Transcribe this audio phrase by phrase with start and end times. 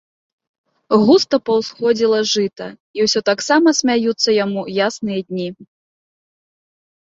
[1.09, 2.67] Густа паўсходзіла жыта,
[3.01, 5.47] і ўсё таксама смяюцца яму ясныя дні.